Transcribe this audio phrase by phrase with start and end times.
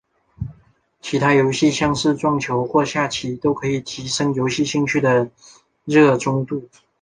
[0.99, 5.29] 其他游戏像是撞球或下棋都可以提升游戏兴趣的
[5.85, 6.67] 热衷度。